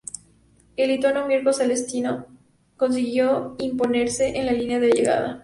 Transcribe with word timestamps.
El 0.77 0.87
lituano 0.89 1.27
Mirko 1.27 1.53
Celestino 1.53 2.25
consiguió 2.75 3.55
imponerse 3.59 4.35
en 4.35 4.47
la 4.47 4.51
línea 4.53 4.79
de 4.79 4.89
llegada. 4.89 5.39